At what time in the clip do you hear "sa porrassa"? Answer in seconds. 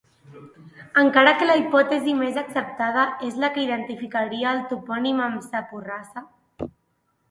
5.51-6.31